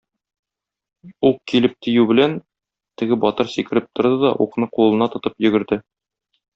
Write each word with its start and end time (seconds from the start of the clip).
Ук 1.29 1.37
килеп 1.51 1.75
тию 1.87 2.07
белән, 2.13 2.35
теге 3.03 3.21
батыр 3.29 3.53
сикереп 3.59 3.95
торды 4.01 4.21
да 4.27 4.35
укны 4.49 4.73
кулына 4.75 5.13
тотып 5.17 5.41
йөгерде. 5.49 5.85